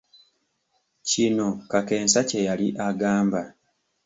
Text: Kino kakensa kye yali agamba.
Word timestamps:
Kino 1.09 1.47
kakensa 1.71 2.19
kye 2.29 2.39
yali 2.47 2.67
agamba. 2.87 3.41